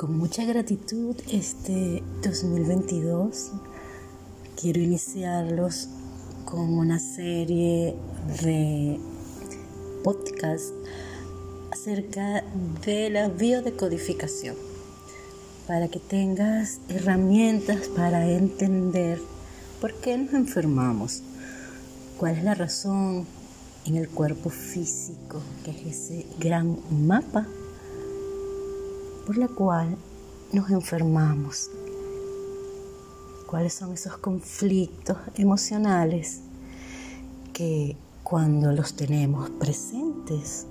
con 0.00 0.16
mucha 0.16 0.46
gratitud 0.46 1.14
este 1.30 2.02
2022. 2.22 3.50
Quiero 4.58 4.80
iniciarlos 4.80 5.88
con 6.46 6.72
una 6.72 6.98
serie 6.98 7.94
de 8.42 8.98
podcasts 10.02 10.72
acerca 11.70 12.42
de 12.86 13.10
la 13.10 13.28
biodecodificación 13.28 14.56
para 15.66 15.88
que 15.88 15.98
tengas 15.98 16.80
herramientas 16.88 17.88
para 17.88 18.26
entender 18.26 19.20
por 19.82 19.92
qué 20.00 20.16
nos 20.16 20.32
enfermamos, 20.32 21.22
cuál 22.16 22.38
es 22.38 22.44
la 22.44 22.54
razón 22.54 23.26
en 23.84 23.96
el 23.96 24.08
cuerpo 24.08 24.48
físico, 24.48 25.42
que 25.62 25.72
es 25.72 26.10
ese 26.10 26.26
gran 26.38 26.78
mapa 26.90 27.46
por 29.26 29.36
la 29.36 29.48
cual 29.48 29.96
nos 30.52 30.70
enfermamos. 30.70 31.70
¿Cuáles 33.46 33.74
son 33.74 33.92
esos 33.92 34.16
conflictos 34.18 35.16
emocionales 35.34 36.40
que 37.52 37.96
cuando 38.22 38.70
los 38.70 38.94
tenemos 38.94 39.50
presentes, 39.50 40.66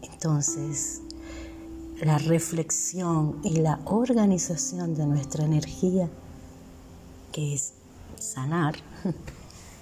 entonces 0.00 1.02
la 2.00 2.16
reflexión 2.16 3.40
y 3.44 3.56
la 3.56 3.78
organización 3.84 4.94
de 4.94 5.04
nuestra 5.04 5.44
energía, 5.44 6.08
que 7.30 7.52
es 7.54 7.74
sanar, 8.18 8.74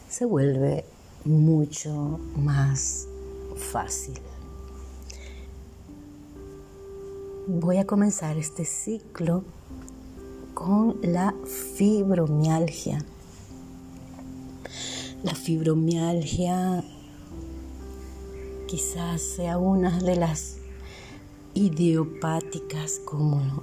se 0.09 0.25
vuelve 0.25 0.85
mucho 1.25 2.19
más 2.37 3.07
fácil. 3.57 4.19
Voy 7.51 7.79
a 7.79 7.87
comenzar 7.87 8.37
este 8.37 8.67
ciclo 8.67 9.43
con 10.53 10.99
la 11.03 11.35
fibromialgia. 11.77 13.03
La 15.23 15.35
fibromialgia 15.35 16.85
quizás 18.67 19.23
sea 19.23 19.57
una 19.57 19.99
de 19.99 20.17
las 20.17 20.59
idiopáticas 21.55 23.01
como 23.07 23.63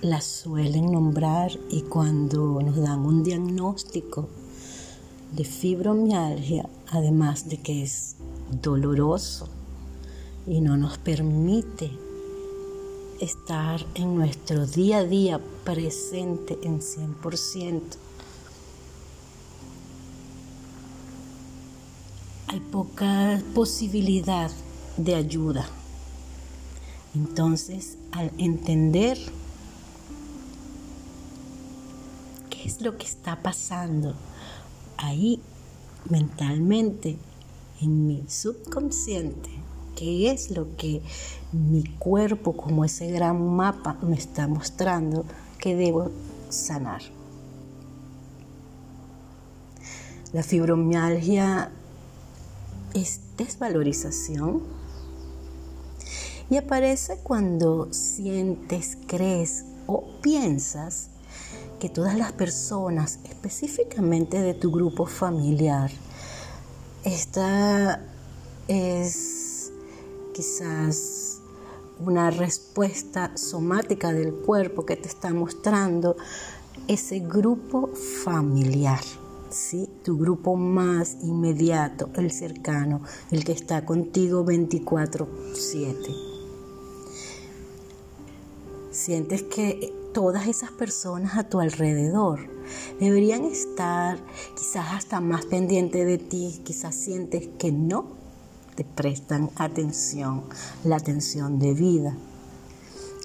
las 0.00 0.24
suelen 0.24 0.90
nombrar 0.90 1.52
y 1.68 1.82
cuando 1.82 2.62
nos 2.62 2.76
dan 2.76 3.00
un 3.00 3.22
diagnóstico 3.22 4.30
de 5.32 5.44
fibromialgia, 5.44 6.66
además 6.90 7.46
de 7.50 7.58
que 7.58 7.82
es 7.82 8.16
doloroso 8.62 9.50
y 10.46 10.62
no 10.62 10.78
nos 10.78 10.96
permite 10.96 11.90
estar 13.22 13.86
en 13.94 14.16
nuestro 14.16 14.66
día 14.66 14.98
a 14.98 15.04
día 15.04 15.40
presente 15.64 16.58
en 16.64 16.80
100%. 16.80 17.80
Hay 22.48 22.58
poca 22.58 23.40
posibilidad 23.54 24.50
de 24.96 25.14
ayuda. 25.14 25.68
Entonces, 27.14 27.96
al 28.10 28.32
entender 28.38 29.16
qué 32.50 32.64
es 32.64 32.80
lo 32.80 32.98
que 32.98 33.06
está 33.06 33.40
pasando 33.40 34.14
ahí 34.96 35.40
mentalmente, 36.10 37.18
en 37.80 38.06
mi 38.06 38.24
subconsciente, 38.28 39.61
qué 39.96 40.30
es 40.30 40.50
lo 40.50 40.76
que 40.76 41.02
mi 41.52 41.84
cuerpo 41.84 42.56
como 42.56 42.84
ese 42.84 43.10
gran 43.10 43.42
mapa 43.54 43.98
me 44.02 44.16
está 44.16 44.46
mostrando 44.46 45.24
que 45.58 45.76
debo 45.76 46.10
sanar. 46.48 47.02
La 50.32 50.42
fibromialgia 50.42 51.70
es 52.94 53.20
desvalorización 53.36 54.62
y 56.48 56.56
aparece 56.56 57.18
cuando 57.22 57.92
sientes, 57.92 58.98
crees 59.06 59.64
o 59.86 60.04
piensas 60.20 61.08
que 61.78 61.88
todas 61.88 62.16
las 62.16 62.32
personas, 62.32 63.18
específicamente 63.24 64.40
de 64.40 64.54
tu 64.54 64.70
grupo 64.70 65.06
familiar, 65.06 65.90
esta 67.04 68.00
es 68.68 69.31
quizás 70.32 71.40
una 71.98 72.30
respuesta 72.30 73.36
somática 73.36 74.12
del 74.12 74.32
cuerpo 74.34 74.84
que 74.84 74.96
te 74.96 75.08
está 75.08 75.32
mostrando 75.32 76.16
ese 76.88 77.20
grupo 77.20 77.90
familiar, 78.24 79.02
¿sí? 79.50 79.88
tu 80.02 80.18
grupo 80.18 80.56
más 80.56 81.18
inmediato, 81.22 82.10
el 82.16 82.30
cercano, 82.32 83.02
el 83.30 83.44
que 83.44 83.52
está 83.52 83.84
contigo 83.84 84.44
24/7. 84.44 86.14
Sientes 88.90 89.42
que 89.44 89.94
todas 90.12 90.46
esas 90.48 90.70
personas 90.72 91.38
a 91.38 91.48
tu 91.48 91.60
alrededor 91.60 92.40
deberían 93.00 93.44
estar 93.44 94.18
quizás 94.56 94.86
hasta 94.92 95.20
más 95.20 95.46
pendientes 95.46 96.04
de 96.04 96.18
ti, 96.18 96.60
quizás 96.64 96.94
sientes 96.94 97.48
que 97.58 97.72
no 97.72 98.21
prestan 98.84 99.50
atención, 99.56 100.44
la 100.84 100.96
atención 100.96 101.58
de 101.58 101.74
vida, 101.74 102.16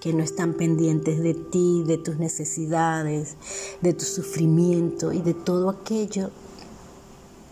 que 0.02 0.14
no 0.14 0.24
están 0.24 0.54
pendientes 0.54 1.22
de 1.22 1.34
ti, 1.34 1.84
de 1.86 1.98
tus 1.98 2.18
necesidades, 2.18 3.36
de 3.82 3.94
tu 3.94 4.06
sufrimiento 4.06 5.12
y 5.12 5.22
de 5.22 5.34
todo 5.34 5.70
aquello 5.70 6.32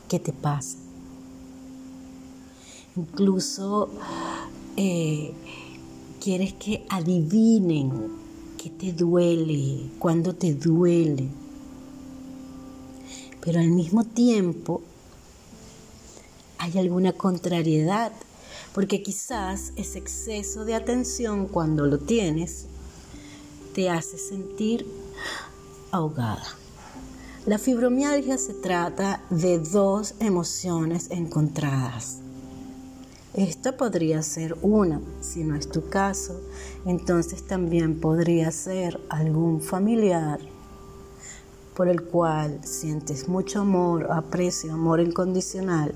que 0.08 0.20
te 0.20 0.32
pasa. 0.34 0.78
Incluso 2.96 3.90
eh, 4.78 5.34
quieres 6.22 6.54
que 6.54 6.86
adivinen 6.90 7.92
qué 8.58 8.70
te 8.70 8.94
duele, 8.94 9.90
cuándo 10.00 10.34
te 10.34 10.54
duele. 10.54 11.28
Pero 13.42 13.60
al 13.60 13.70
mismo 13.70 14.06
tiempo 14.06 14.82
hay 16.66 16.80
alguna 16.80 17.14
contrariedad, 17.14 18.12
porque 18.74 19.04
quizás 19.04 19.72
ese 19.76 20.00
exceso 20.00 20.66
de 20.66 20.74
atención 20.74 21.48
cuando 21.48 21.86
lo 21.86 22.00
tienes 22.00 22.66
te 23.76 23.90
hace 23.90 24.18
sentir 24.18 24.86
ahogada. 25.92 26.44
La 27.46 27.60
fibromialgia 27.60 28.40
se 28.40 28.56
trata 28.56 29.22
de 29.30 29.60
dos 29.60 30.16
emociones 30.20 31.12
encontradas. 31.12 32.18
Esta 33.36 33.78
podría 33.78 34.24
ser 34.24 34.58
una, 34.64 35.02
si 35.22 35.44
no 35.44 35.56
es 35.56 35.70
tu 35.70 35.88
caso, 35.90 36.42
entonces 36.86 37.46
también 37.46 38.00
podría 38.00 38.50
ser 38.50 39.00
algún 39.10 39.62
familiar 39.62 40.40
por 41.76 41.90
el 41.90 42.04
cual 42.04 42.60
sientes 42.64 43.28
mucho 43.28 43.62
amor, 43.62 44.12
aprecio, 44.12 44.74
amor 44.74 45.02
incondicional, 45.02 45.94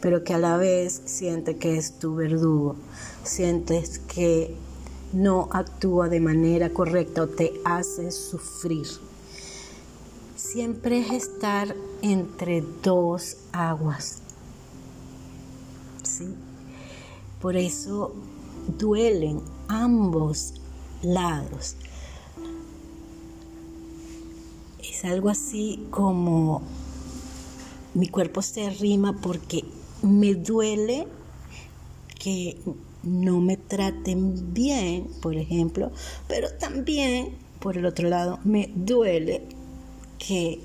pero 0.00 0.22
que 0.22 0.34
a 0.34 0.38
la 0.38 0.56
vez 0.56 1.02
sientes 1.04 1.56
que 1.56 1.76
es 1.76 1.98
tu 1.98 2.14
verdugo, 2.14 2.76
sientes 3.24 3.98
que 3.98 4.54
no 5.12 5.48
actúa 5.52 6.08
de 6.08 6.20
manera 6.20 6.70
correcta 6.70 7.22
o 7.22 7.26
te 7.26 7.60
hace 7.64 8.12
sufrir. 8.12 8.86
Siempre 10.36 11.00
es 11.00 11.10
estar 11.12 11.74
entre 12.02 12.62
dos 12.82 13.38
aguas. 13.52 14.18
¿sí? 16.02 16.34
Por 17.40 17.56
eso 17.56 18.14
duelen 18.78 19.40
ambos 19.68 20.54
lados. 21.02 21.76
Es 24.96 25.04
algo 25.04 25.28
así 25.28 25.86
como 25.90 26.62
mi 27.92 28.08
cuerpo 28.08 28.40
se 28.40 28.66
arrima 28.66 29.14
porque 29.20 29.62
me 30.00 30.34
duele 30.34 31.06
que 32.18 32.58
no 33.02 33.42
me 33.42 33.58
traten 33.58 34.54
bien, 34.54 35.06
por 35.20 35.36
ejemplo, 35.36 35.92
pero 36.28 36.48
también, 36.58 37.36
por 37.60 37.76
el 37.76 37.84
otro 37.84 38.08
lado, 38.08 38.38
me 38.44 38.72
duele 38.74 39.42
que 40.18 40.60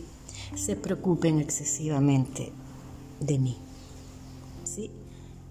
se 0.55 0.77
preocupen 0.77 1.41
excesivamente 1.41 2.53
de 3.19 3.37
mí. 3.37 3.57
¿Sí? 4.63 4.91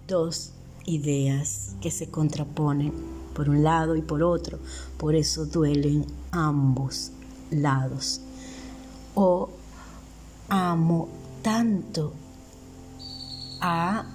Dos 0.08 0.52
ideas 0.86 1.76
que 1.82 1.90
se 1.90 2.08
contraponen 2.08 2.94
por 3.34 3.50
un 3.50 3.62
lado 3.62 3.94
y 3.94 4.00
por 4.00 4.22
otro, 4.22 4.58
por 4.96 5.14
eso 5.14 5.44
duelen 5.44 6.06
ambos 6.32 7.12
lados 7.50 8.22
o 9.14 9.50
amo 10.48 11.08
tanto 11.42 12.12
a 13.60 14.06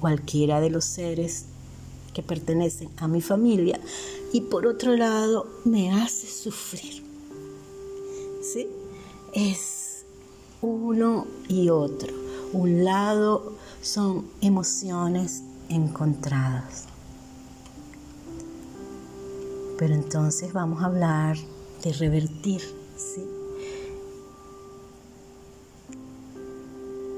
cualquiera 0.00 0.60
de 0.60 0.70
los 0.70 0.84
seres 0.84 1.46
que 2.12 2.22
pertenecen 2.22 2.90
a 2.98 3.08
mi 3.08 3.20
familia 3.20 3.80
y 4.32 4.42
por 4.42 4.66
otro 4.66 4.96
lado 4.96 5.46
me 5.64 5.92
hace 5.92 6.26
sufrir. 6.26 7.02
¿Sí? 8.42 8.68
Es 9.32 10.04
uno 10.60 11.26
y 11.48 11.68
otro. 11.70 12.12
Un 12.52 12.84
lado 12.84 13.54
son 13.80 14.26
emociones 14.40 15.42
encontradas. 15.68 16.84
Pero 19.78 19.94
entonces 19.94 20.52
vamos 20.52 20.82
a 20.82 20.86
hablar 20.86 21.36
de 21.82 21.92
revertir, 21.92 22.62
¿sí? 22.96 23.24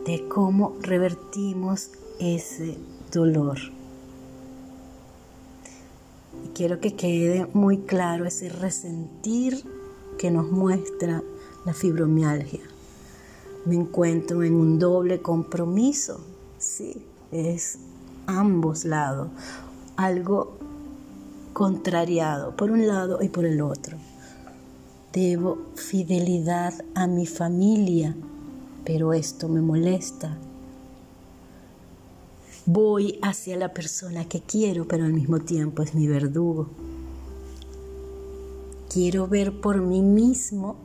De 0.04 0.28
cómo 0.28 0.76
revertimos 0.80 1.90
ese 2.18 2.76
dolor. 3.12 3.58
Y 6.44 6.48
quiero 6.48 6.80
que 6.80 6.94
quede 6.94 7.46
muy 7.54 7.78
claro 7.78 8.26
ese 8.26 8.48
resentir 8.48 9.64
que 10.18 10.30
nos 10.30 10.50
muestra 10.50 11.22
la 11.64 11.72
fibromialgia. 11.72 12.60
Me 13.64 13.76
encuentro 13.76 14.42
en 14.42 14.54
un 14.54 14.78
doble 14.78 15.22
compromiso, 15.22 16.20
sí, 16.58 17.02
es 17.32 17.78
ambos 18.26 18.84
lados, 18.84 19.28
algo 19.96 20.58
contrariado 21.54 22.54
por 22.56 22.70
un 22.70 22.86
lado 22.86 23.22
y 23.22 23.28
por 23.28 23.46
el 23.46 23.62
otro. 23.62 23.96
Debo 25.12 25.58
fidelidad 25.76 26.74
a 26.94 27.06
mi 27.06 27.26
familia, 27.26 28.14
pero 28.84 29.12
esto 29.12 29.48
me 29.48 29.60
molesta. 29.60 30.36
Voy 32.66 33.18
hacia 33.22 33.56
la 33.56 33.74
persona 33.74 34.28
que 34.28 34.40
quiero, 34.40 34.86
pero 34.86 35.04
al 35.04 35.12
mismo 35.12 35.40
tiempo 35.40 35.82
es 35.82 35.94
mi 35.94 36.06
verdugo. 36.06 36.68
Quiero 38.88 39.26
ver 39.26 39.60
por 39.60 39.80
mí 39.80 40.02
mismo, 40.02 40.76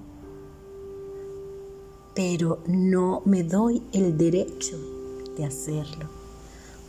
pero 2.16 2.60
no 2.68 3.22
me 3.26 3.44
doy 3.44 3.82
el 3.94 4.18
derecho 4.18 4.78
de 5.38 5.46
hacerlo, 5.46 6.08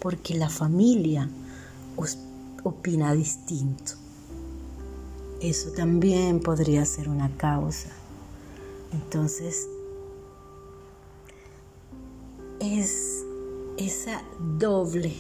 porque 0.01 0.35
la 0.35 0.49
familia 0.49 1.29
opina 2.65 3.13
distinto. 3.15 3.93
Eso 5.41 5.71
también 5.71 6.41
podría 6.41 6.85
ser 6.85 7.09
una 7.09 7.35
causa. 7.37 7.91
Entonces, 8.93 9.69
es 12.61 13.25
esa 13.79 14.23
doble 14.59 15.15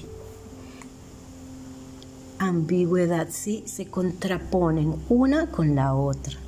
ambigüedad, 2.41 3.29
sí, 3.31 3.63
se 3.67 3.87
contraponen 3.87 4.97
una 5.11 5.51
con 5.51 5.75
la 5.75 5.95
otra. 5.95 6.39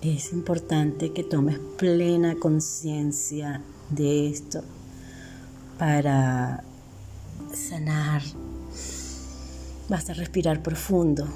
Es 0.00 0.32
importante 0.32 1.12
que 1.12 1.24
tomes 1.24 1.58
plena 1.76 2.36
conciencia 2.36 3.62
de 3.90 4.28
esto 4.28 4.62
para 5.76 6.62
sanar. 7.52 8.22
Basta 9.88 10.14
respirar 10.14 10.62
profundo. 10.62 11.26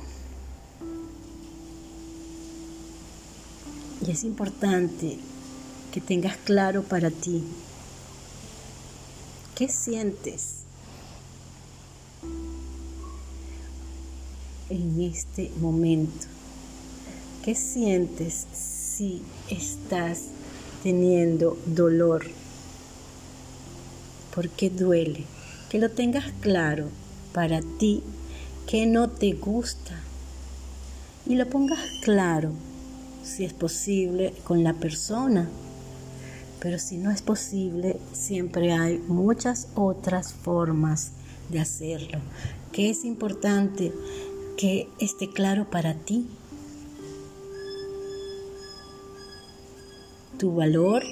Y 4.04 4.10
es 4.10 4.24
importante 4.24 5.18
que 5.92 6.00
tengas 6.00 6.36
claro 6.38 6.82
para 6.82 7.10
ti 7.10 7.44
qué 9.54 9.68
sientes 9.68 10.62
en 14.70 15.00
este 15.02 15.52
momento. 15.60 16.26
¿Qué 17.44 17.54
sientes 17.54 18.46
si 18.52 19.22
estás 19.48 20.22
teniendo 20.82 21.56
dolor? 21.66 22.24
¿Por 24.34 24.48
qué 24.48 24.70
duele? 24.70 25.26
Que 25.68 25.78
lo 25.78 25.90
tengas 25.90 26.32
claro 26.40 26.88
para 27.32 27.60
ti, 27.78 28.02
que 28.66 28.86
no 28.86 29.10
te 29.10 29.32
gusta. 29.32 30.00
Y 31.26 31.36
lo 31.36 31.48
pongas 31.48 31.80
claro, 32.02 32.52
si 33.22 33.44
es 33.44 33.52
posible, 33.52 34.34
con 34.44 34.64
la 34.64 34.74
persona. 34.74 35.48
Pero 36.60 36.78
si 36.78 36.96
no 36.98 37.10
es 37.10 37.22
posible, 37.22 37.98
siempre 38.12 38.72
hay 38.72 38.98
muchas 39.08 39.68
otras 39.74 40.32
formas 40.32 41.12
de 41.48 41.60
hacerlo. 41.60 42.18
Que 42.72 42.90
es 42.90 43.04
importante 43.04 43.92
que 44.56 44.88
esté 44.98 45.28
claro 45.28 45.70
para 45.70 45.94
ti. 45.94 46.26
Tu 50.38 50.54
valor 50.54 51.02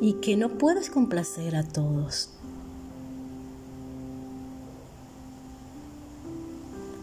y 0.00 0.14
que 0.14 0.36
no 0.36 0.58
puedes 0.58 0.90
complacer 0.90 1.56
a 1.56 1.62
todos. 1.62 2.30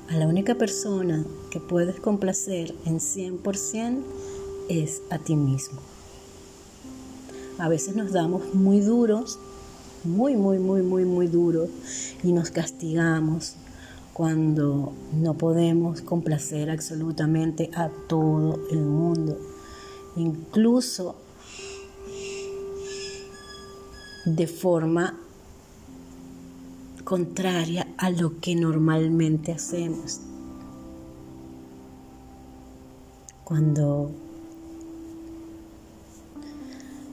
a 0.09 0.17
la 0.17 0.27
única 0.27 0.55
persona 0.55 1.23
que 1.51 1.59
puedes 1.59 1.99
complacer 1.99 2.73
en 2.85 2.97
100% 2.97 4.01
es 4.69 5.01
a 5.09 5.17
ti 5.17 5.35
mismo. 5.35 5.81
A 7.57 7.67
veces 7.67 7.95
nos 7.95 8.13
damos 8.13 8.53
muy 8.53 8.79
duros, 8.79 9.37
muy, 10.05 10.35
muy, 10.35 10.59
muy, 10.59 10.81
muy, 10.81 11.03
muy 11.03 11.27
duros 11.27 11.69
y 12.23 12.31
nos 12.31 12.51
castigamos 12.51 13.55
cuando 14.13 14.93
no 15.13 15.33
podemos 15.33 16.01
complacer 16.01 16.69
absolutamente 16.69 17.69
a 17.75 17.89
todo 18.07 18.59
el 18.71 18.79
mundo. 18.79 19.37
Incluso 20.15 21.15
de 24.25 24.47
forma 24.47 25.17
contraria 27.03 27.87
a 27.97 28.09
lo 28.09 28.39
que 28.39 28.55
normalmente 28.55 29.51
hacemos. 29.51 30.21
Cuando 33.43 34.11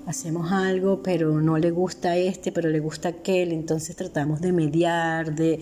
hacemos 0.07 0.53
algo, 0.53 1.03
pero 1.03 1.41
no 1.41 1.59
le 1.59 1.71
gusta 1.71 2.17
este, 2.17 2.53
pero 2.53 2.71
le 2.71 2.81
gusta 2.81 3.09
aquel, 3.09 3.53
entonces 3.53 3.97
tratamos 3.97 4.41
de 4.41 4.53
mediar, 4.53 5.35
de... 5.35 5.61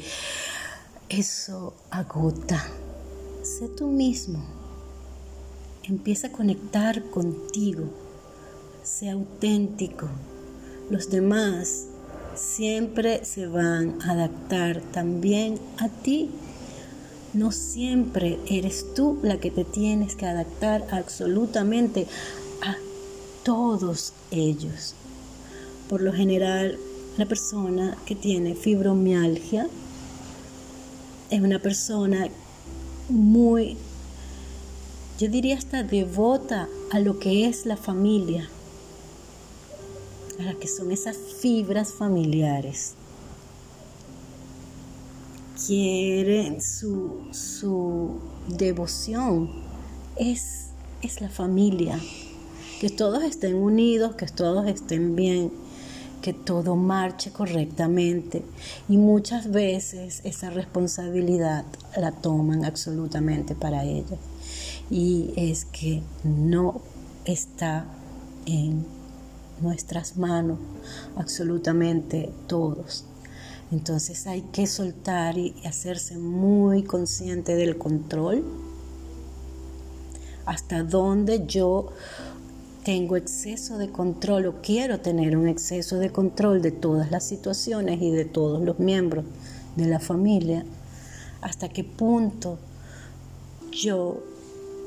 Eso 1.08 1.74
agota. 1.90 2.62
Sé 3.42 3.68
tú 3.68 3.88
mismo. 3.88 4.42
Empieza 5.82 6.28
a 6.28 6.32
conectar 6.32 7.02
contigo. 7.10 7.84
Sé 8.82 9.10
auténtico. 9.10 10.08
Los 10.90 11.10
demás 11.10 11.86
siempre 12.34 13.24
se 13.24 13.46
van 13.46 13.98
a 14.02 14.12
adaptar 14.12 14.80
también 14.80 15.58
a 15.78 15.88
ti. 15.88 16.30
No 17.32 17.52
siempre 17.52 18.38
eres 18.48 18.94
tú 18.94 19.18
la 19.22 19.38
que 19.38 19.50
te 19.50 19.64
tienes 19.64 20.16
que 20.16 20.26
adaptar 20.26 20.86
absolutamente 20.90 22.06
todos 23.44 24.12
ellos. 24.30 24.94
Por 25.88 26.02
lo 26.02 26.12
general, 26.12 26.78
la 27.16 27.26
persona 27.26 27.96
que 28.06 28.14
tiene 28.14 28.54
fibromialgia 28.54 29.68
es 31.30 31.40
una 31.40 31.58
persona 31.60 32.28
muy, 33.08 33.76
yo 35.18 35.28
diría 35.28 35.56
hasta 35.56 35.82
devota 35.82 36.68
a 36.90 36.98
lo 36.98 37.18
que 37.18 37.46
es 37.46 37.66
la 37.66 37.76
familia 37.76 38.48
a 40.40 40.54
que 40.54 40.68
son 40.68 40.90
esas 40.90 41.16
fibras 41.40 41.92
familiares. 41.92 42.94
Quieren 45.66 46.60
su, 46.60 47.28
su 47.30 48.18
devoción 48.48 49.50
es, 50.16 50.70
es 51.02 51.20
la 51.20 51.28
familia, 51.28 52.00
que 52.81 52.90
todos 52.90 53.23
estén 53.23 53.54
unidos, 53.54 54.14
que 54.16 54.26
todos 54.26 54.66
estén 54.66 55.16
bien, 55.16 55.52
que 56.23 56.33
todo 56.33 56.75
marche 56.76 57.31
correctamente. 57.31 58.43
Y 58.88 58.97
muchas 58.97 59.50
veces 59.50 60.23
esa 60.25 60.50
responsabilidad 60.50 61.64
la 61.97 62.12
toman 62.12 62.64
absolutamente 62.64 63.54
para 63.54 63.85
ellos. 63.85 64.19
Y 64.90 65.33
es 65.37 65.66
que 65.66 66.02
no 66.25 66.81
está 67.25 67.87
en 68.47 68.85
nuestras 69.61 70.16
manos 70.16 70.59
absolutamente 71.16 72.31
todos. 72.47 73.04
Entonces 73.71 74.26
hay 74.26 74.43
que 74.43 74.66
soltar 74.66 75.37
y 75.38 75.54
hacerse 75.66 76.16
muy 76.19 76.85
consciente 76.85 77.54
del 77.54 77.76
control. 77.76 78.45
Hasta 80.47 80.83
dónde 80.83 81.47
yo 81.47 81.88
tengo 82.84 83.16
exceso 83.16 83.78
de 83.78 83.90
control 83.90 84.46
o 84.46 84.60
quiero 84.60 85.00
tener 85.00 85.36
un 85.36 85.48
exceso 85.48 85.98
de 85.98 86.10
control 86.10 86.60
de 86.60 86.70
todas 86.70 87.10
las 87.10 87.24
situaciones 87.26 88.00
y 88.02 88.10
de 88.10 88.26
todos 88.26 88.62
los 88.62 88.78
miembros 88.78 89.24
de 89.74 89.86
la 89.86 90.00
familia, 90.00 90.64
hasta 91.40 91.70
qué 91.70 91.82
punto 91.82 92.58
yo 93.72 94.22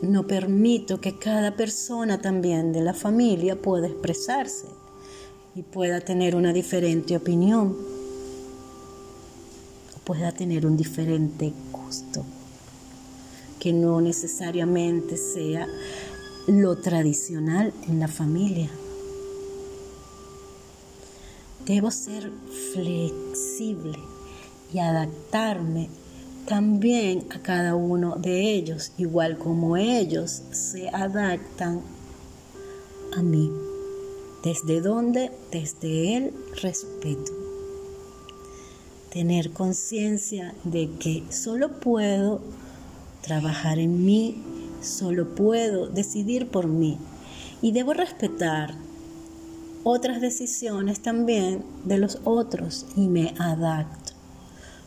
no 0.02 0.28
permito 0.28 1.02
que 1.02 1.18
cada 1.18 1.56
persona 1.56 2.22
también 2.22 2.72
de 2.72 2.82
la 2.82 2.94
familia 2.94 3.60
pueda 3.60 3.88
expresarse 3.88 4.68
y 5.56 5.64
pueda 5.64 6.00
tener 6.00 6.36
una 6.36 6.54
diferente 6.54 7.18
opinión 7.18 7.76
o 9.96 10.00
pueda 10.06 10.32
tener 10.32 10.68
un 10.68 10.78
diferente 10.78 11.52
gusto, 11.72 12.24
que 13.60 13.74
no 13.74 14.00
necesariamente 14.02 15.18
sea 15.18 15.68
lo 16.48 16.78
tradicional 16.78 17.74
en 17.88 18.00
la 18.00 18.08
familia. 18.08 18.70
Debo 21.66 21.92
ser 21.92 22.32
flexible 22.74 24.00
y 24.74 24.80
adaptarme 24.80 25.90
también 26.48 27.26
a 27.32 27.42
cada 27.42 27.76
uno 27.76 28.16
de 28.16 28.54
ellos, 28.54 28.94
igual 28.98 29.38
como 29.38 29.76
ellos 29.76 30.44
se 30.52 30.88
adaptan 30.88 31.82
a 33.18 33.22
mí. 33.22 33.52
¿Desde 34.44 34.80
dónde? 34.80 35.32
Desde 35.52 36.16
el 36.16 36.34
respeto. 36.62 37.34
Tener 39.12 39.52
conciencia 39.52 40.56
de 40.64 40.90
que 41.00 41.24
solo 41.30 41.82
puedo 41.82 42.40
trabajar 43.22 43.80
en 43.80 44.06
mí, 44.06 44.42
solo 44.82 45.36
puedo 45.36 45.88
decidir 45.88 46.50
por 46.50 46.68
mí 46.68 46.98
y 47.62 47.72
debo 47.72 47.94
respetar 47.94 48.76
otras 49.84 50.22
decisiones 50.22 51.02
también 51.02 51.64
de 51.86 51.98
los 51.98 52.20
otros 52.24 52.86
y 52.96 53.08
me 53.08 53.34
adapto. 53.40 54.14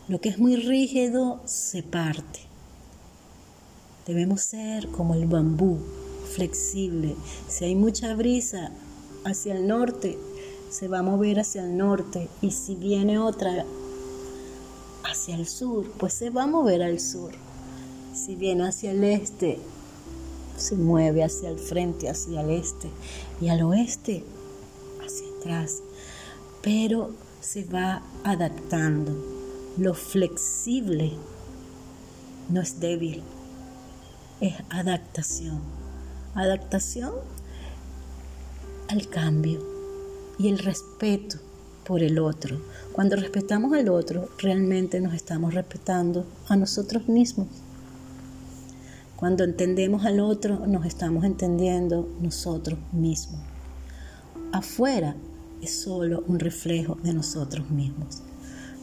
Lo 0.08 0.20
que 0.20 0.28
es 0.28 0.38
muy 0.38 0.56
rígido 0.56 1.40
se 1.44 1.82
parte. 1.82 2.40
Debemos 4.06 4.42
ser 4.42 4.88
como 4.88 5.14
el 5.14 5.26
bambú, 5.26 5.78
flexible. 6.34 7.14
Si 7.48 7.64
hay 7.64 7.74
mucha 7.74 8.14
brisa 8.14 8.72
hacia 9.24 9.54
el 9.54 9.66
norte, 9.66 10.18
se 10.70 10.88
va 10.88 10.98
a 10.98 11.02
mover 11.02 11.40
hacia 11.40 11.62
el 11.62 11.76
norte. 11.76 12.28
Y 12.42 12.50
si 12.50 12.74
viene 12.74 13.18
otra 13.18 13.64
hacia 15.04 15.36
el 15.36 15.46
sur, 15.46 15.90
pues 15.98 16.12
se 16.12 16.30
va 16.30 16.44
a 16.44 16.46
mover 16.46 16.82
al 16.82 17.00
sur. 17.00 17.32
Si 18.14 18.34
viene 18.34 18.68
hacia 18.68 18.90
el 18.90 19.04
este, 19.04 19.58
se 20.60 20.76
mueve 20.76 21.24
hacia 21.24 21.50
el 21.50 21.58
frente, 21.58 22.08
hacia 22.08 22.42
el 22.42 22.50
este. 22.50 22.88
Y 23.40 23.48
al 23.48 23.62
oeste, 23.62 24.24
hacia 25.04 25.26
atrás. 25.38 25.82
Pero 26.62 27.10
se 27.40 27.64
va 27.64 28.02
adaptando 28.24 29.12
lo 29.76 29.94
flexible 29.94 31.12
no 32.50 32.60
es 32.60 32.80
débil, 32.80 33.22
es 34.40 34.54
adaptación. 34.70 35.60
Adaptación 36.34 37.12
al 38.88 39.08
cambio 39.08 39.64
y 40.38 40.48
el 40.48 40.58
respeto 40.58 41.38
por 41.84 42.02
el 42.02 42.18
otro. 42.18 42.60
Cuando 42.92 43.16
respetamos 43.16 43.72
al 43.72 43.88
otro, 43.88 44.28
realmente 44.38 45.00
nos 45.00 45.14
estamos 45.14 45.54
respetando 45.54 46.26
a 46.48 46.56
nosotros 46.56 47.08
mismos. 47.08 47.46
Cuando 49.20 49.44
entendemos 49.44 50.06
al 50.06 50.18
otro, 50.18 50.66
nos 50.66 50.86
estamos 50.86 51.24
entendiendo 51.24 52.08
nosotros 52.22 52.78
mismos. 52.90 53.42
Afuera 54.50 55.14
es 55.60 55.78
solo 55.82 56.24
un 56.26 56.38
reflejo 56.38 56.94
de 57.02 57.12
nosotros 57.12 57.68
mismos. 57.68 58.22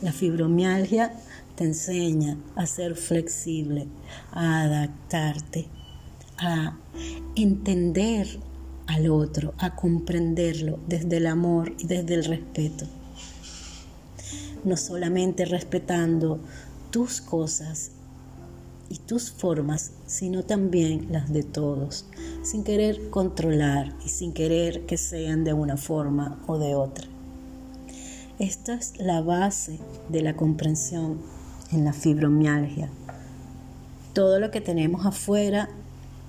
La 0.03 0.11
fibromialgia 0.11 1.11
te 1.55 1.63
enseña 1.63 2.37
a 2.55 2.67
ser 2.67 2.93
flexible, 2.93 3.87
a 4.31 4.61
adaptarte, 4.61 5.65
a 6.37 6.77
entender 7.35 8.27
al 8.85 9.09
otro, 9.09 9.55
a 9.57 9.75
comprenderlo 9.75 10.77
desde 10.87 11.17
el 11.17 11.25
amor 11.25 11.73
y 11.79 11.87
desde 11.87 12.13
el 12.13 12.25
respeto. 12.25 12.85
No 14.63 14.77
solamente 14.77 15.45
respetando 15.45 16.39
tus 16.91 17.21
cosas 17.21 17.93
y 18.89 18.99
tus 18.99 19.31
formas, 19.31 19.91
sino 20.05 20.43
también 20.43 21.07
las 21.11 21.31
de 21.31 21.43
todos, 21.43 22.05
sin 22.43 22.63
querer 22.63 23.09
controlar 23.09 23.93
y 24.05 24.09
sin 24.09 24.33
querer 24.33 24.85
que 24.85 24.97
sean 24.97 25.43
de 25.43 25.53
una 25.53 25.77
forma 25.77 26.41
o 26.47 26.57
de 26.57 26.75
otra. 26.75 27.07
Esta 28.39 28.75
es 28.75 28.97
la 28.99 29.21
base 29.21 29.79
de 30.09 30.21
la 30.21 30.35
comprensión 30.35 31.19
en 31.71 31.83
la 31.83 31.93
fibromialgia. 31.93 32.89
Todo 34.13 34.39
lo 34.39 34.51
que 34.51 34.61
tenemos 34.61 35.05
afuera 35.05 35.69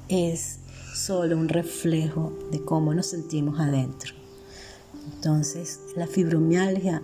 es 0.08 0.58
solo 0.94 1.36
un 1.36 1.48
reflejo 1.48 2.32
de 2.50 2.64
cómo 2.64 2.94
nos 2.94 3.06
sentimos 3.06 3.60
adentro. 3.60 4.14
Entonces, 5.14 5.80
la 5.96 6.06
fibromialgia 6.06 7.02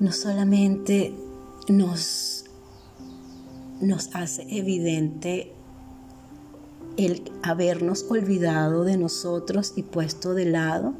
no 0.00 0.12
solamente 0.12 1.14
nos, 1.68 2.31
nos 3.82 4.14
hace 4.14 4.46
evidente 4.48 5.52
el 6.96 7.30
habernos 7.42 8.06
olvidado 8.08 8.84
de 8.84 8.96
nosotros 8.96 9.72
y 9.76 9.82
puesto 9.82 10.34
de 10.34 10.44
lado 10.46 10.94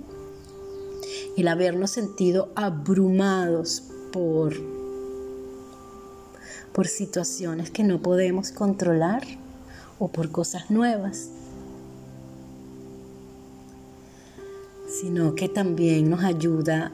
el 1.37 1.49
habernos 1.49 1.93
sentido 1.93 2.51
abrumados 2.57 3.85
por, 4.13 4.55
por 6.73 6.89
situaciones 6.89 7.71
que 7.71 7.85
no 7.85 8.03
podemos 8.03 8.51
controlar 8.51 9.23
o 9.99 10.09
por 10.09 10.31
cosas 10.31 10.71
nuevas, 10.71 11.31
sino 14.89 15.35
que 15.35 15.49
también 15.49 16.11
nos 16.11 16.25
ayuda 16.25 16.93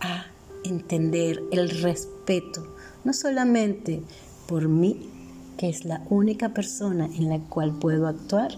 a 0.00 0.26
entender 0.64 1.42
el 1.52 1.70
respeto, 1.70 2.66
no 3.04 3.12
solamente 3.12 4.02
por 4.46 4.68
mí, 4.68 5.08
que 5.56 5.68
es 5.68 5.84
la 5.84 6.02
única 6.10 6.50
persona 6.50 7.06
en 7.06 7.28
la 7.28 7.38
cual 7.38 7.78
puedo 7.78 8.06
actuar, 8.06 8.52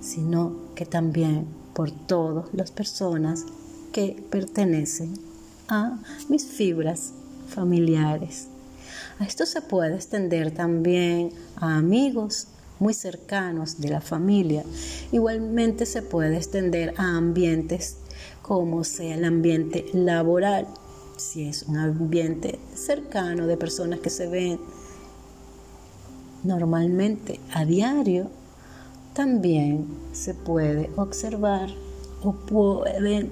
sino 0.00 0.56
que 0.74 0.86
también 0.86 1.46
por 1.74 1.90
todas 1.90 2.46
las 2.52 2.70
personas 2.70 3.44
que 3.92 4.22
pertenecen 4.30 5.14
a 5.68 5.98
mis 6.28 6.44
fibras 6.44 7.12
familiares. 7.48 8.48
A 9.18 9.24
esto 9.24 9.46
se 9.46 9.62
puede 9.62 9.94
extender 9.94 10.50
también 10.50 11.30
a 11.56 11.76
amigos 11.76 12.48
muy 12.78 12.94
cercanos 12.94 13.80
de 13.80 13.88
la 13.88 14.00
familia. 14.00 14.64
Igualmente 15.12 15.86
se 15.86 16.02
puede 16.02 16.36
extender 16.36 16.94
a 16.98 17.16
ambientes 17.16 17.96
como 18.42 18.84
sea 18.84 19.16
el 19.16 19.24
ambiente 19.24 19.86
laboral, 19.92 20.66
si 21.16 21.48
es 21.48 21.62
un 21.62 21.78
ambiente 21.78 22.58
cercano 22.74 23.46
de 23.46 23.56
personas 23.56 24.00
que 24.00 24.10
se 24.10 24.28
ven 24.28 24.60
normalmente 26.46 27.40
a 27.52 27.64
diario, 27.64 28.30
también 29.12 29.86
se 30.12 30.34
puede 30.34 30.90
observar 30.96 31.70
o 32.22 32.32
pueden 32.32 33.30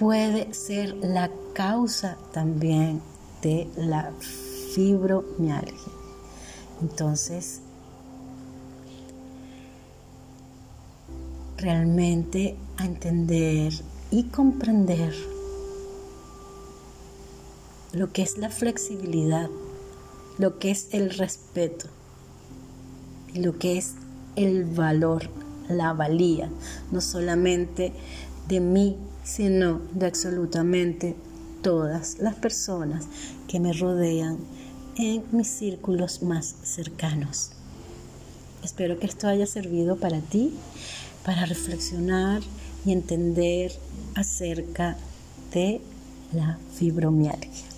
puede 0.00 0.54
ser 0.54 0.96
la 0.96 1.30
causa 1.52 2.16
también 2.32 3.02
de 3.42 3.68
la 3.76 4.10
fibromialgia. 4.74 5.92
Entonces, 6.80 7.60
realmente 11.58 12.56
a 12.78 12.86
entender 12.86 13.74
y 14.10 14.24
comprender 14.24 15.14
lo 17.92 18.10
que 18.10 18.22
es 18.22 18.38
la 18.38 18.48
flexibilidad, 18.48 19.50
lo 20.38 20.58
que 20.58 20.70
es 20.70 20.88
el 20.92 21.10
respeto 21.10 21.90
lo 23.34 23.58
que 23.58 23.78
es 23.78 23.94
el 24.36 24.64
valor, 24.64 25.28
la 25.68 25.92
valía, 25.92 26.50
no 26.90 27.00
solamente 27.00 27.92
de 28.48 28.60
mí 28.60 28.96
sino 29.22 29.80
de 29.94 30.06
absolutamente 30.06 31.14
todas 31.62 32.18
las 32.18 32.34
personas 32.34 33.06
que 33.48 33.60
me 33.60 33.72
rodean 33.72 34.38
en 34.96 35.24
mis 35.32 35.48
círculos 35.48 36.22
más 36.22 36.56
cercanos. 36.62 37.50
Espero 38.64 38.98
que 38.98 39.06
esto 39.06 39.28
haya 39.28 39.46
servido 39.46 39.96
para 39.96 40.20
ti, 40.20 40.54
para 41.24 41.46
reflexionar 41.46 42.42
y 42.84 42.92
entender 42.92 43.72
acerca 44.14 44.96
de 45.52 45.80
la 46.32 46.58
fibromialgia. 46.74 47.69